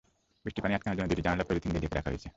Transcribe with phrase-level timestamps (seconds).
[0.43, 2.27] বৃষ্টির পানি আটকানোর জন্য দুটি জানালা পলিথিন দিয়ে ঢেকে রাখা হয়েছে।